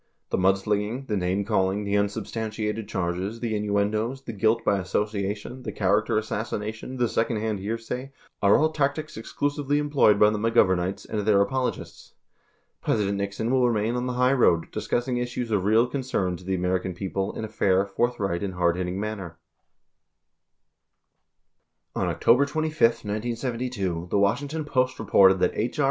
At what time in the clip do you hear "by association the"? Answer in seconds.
4.65-5.71